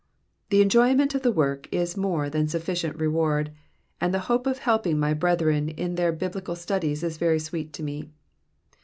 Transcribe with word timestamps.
The 0.49 0.63
enjoyment 0.63 1.13
of 1.13 1.21
the 1.21 1.31
work 1.31 1.67
is 1.71 1.95
more 1.95 2.27
than 2.27 2.47
sufficient 2.47 2.95
reward, 2.97 3.51
and 4.01 4.11
the 4.11 4.17
hope 4.25 4.47
of 4.47 4.57
helping 4.57 4.97
my 4.97 5.13
brethren 5.13 5.69
in 5.69 5.93
their 5.93 6.11
biblical 6.11 6.55
studies 6.55 7.03
is 7.03 7.17
very 7.19 7.37
sweet 7.37 7.71
to 7.73 7.83
me. 7.83 8.09